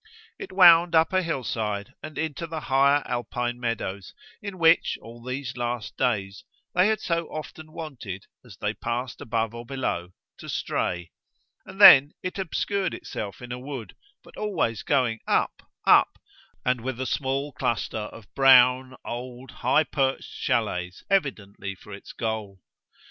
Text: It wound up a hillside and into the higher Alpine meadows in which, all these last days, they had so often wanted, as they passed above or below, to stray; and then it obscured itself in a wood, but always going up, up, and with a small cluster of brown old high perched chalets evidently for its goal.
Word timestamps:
It 0.39 0.51
wound 0.51 0.95
up 0.95 1.13
a 1.13 1.21
hillside 1.21 1.93
and 2.01 2.17
into 2.17 2.47
the 2.47 2.61
higher 2.61 3.03
Alpine 3.05 3.59
meadows 3.59 4.15
in 4.41 4.57
which, 4.57 4.97
all 4.99 5.21
these 5.23 5.55
last 5.55 5.95
days, 5.95 6.43
they 6.73 6.87
had 6.87 6.99
so 6.99 7.25
often 7.27 7.71
wanted, 7.71 8.25
as 8.43 8.57
they 8.57 8.73
passed 8.73 9.21
above 9.21 9.53
or 9.53 9.63
below, 9.63 10.13
to 10.39 10.49
stray; 10.49 11.11
and 11.67 11.79
then 11.79 12.15
it 12.23 12.39
obscured 12.39 12.95
itself 12.95 13.43
in 13.43 13.51
a 13.51 13.59
wood, 13.59 13.95
but 14.23 14.35
always 14.37 14.81
going 14.81 15.19
up, 15.27 15.61
up, 15.85 16.17
and 16.65 16.81
with 16.81 16.99
a 16.99 17.05
small 17.05 17.51
cluster 17.51 18.09
of 18.09 18.25
brown 18.33 18.95
old 19.05 19.51
high 19.51 19.83
perched 19.83 20.33
chalets 20.33 21.03
evidently 21.11 21.75
for 21.75 21.93
its 21.93 22.11
goal. 22.11 22.59